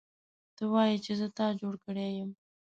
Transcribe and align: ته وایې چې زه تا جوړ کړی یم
ته 0.55 0.63
وایې 0.71 0.97
چې 1.05 1.13
زه 1.19 1.27
تا 1.37 1.47
جوړ 1.59 1.73
کړی 1.85 2.07
یم 2.17 2.29